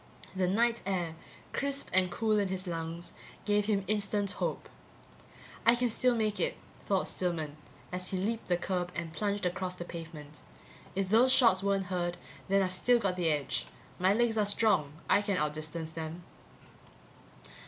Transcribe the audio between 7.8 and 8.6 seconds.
as he leaped the